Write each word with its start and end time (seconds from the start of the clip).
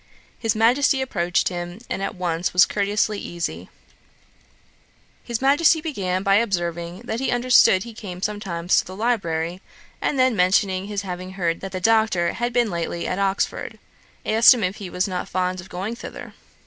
His 0.39 0.55
Majesty 0.55 0.99
approached 0.99 1.49
him, 1.49 1.77
and 1.87 2.01
at 2.01 2.15
once 2.15 2.53
was 2.53 2.65
courteously 2.65 3.19
easy. 3.19 3.69
His 5.23 5.43
Majesty 5.43 5.79
began 5.79 6.23
by 6.23 6.37
observing, 6.37 7.01
that 7.01 7.19
he 7.19 7.29
understood 7.29 7.83
he 7.83 7.93
came 7.93 8.19
sometimes 8.23 8.79
to 8.79 8.85
the 8.87 8.95
library; 8.95 9.61
and 10.01 10.17
then 10.17 10.35
mentioning 10.35 10.87
his 10.87 11.03
having 11.03 11.33
heard 11.33 11.59
that 11.59 11.71
the 11.71 11.79
Doctor 11.79 12.33
had 12.33 12.51
been 12.51 12.71
lately 12.71 13.05
at 13.05 13.19
Oxford, 13.19 13.77
asked 14.25 14.55
him 14.55 14.63
if 14.63 14.77
he 14.77 14.89
was 14.89 15.07
not 15.07 15.29
fond 15.29 15.61
of 15.61 15.69
going 15.69 15.95
thither. 15.95 16.33